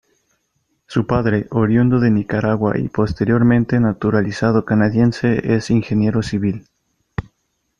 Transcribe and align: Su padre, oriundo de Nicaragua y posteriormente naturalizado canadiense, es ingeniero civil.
Su 0.87 1.05
padre, 1.05 1.45
oriundo 1.51 1.99
de 1.99 2.09
Nicaragua 2.09 2.75
y 2.79 2.87
posteriormente 2.89 3.79
naturalizado 3.79 4.65
canadiense, 4.65 5.53
es 5.55 5.69
ingeniero 5.69 6.23
civil. 6.23 6.65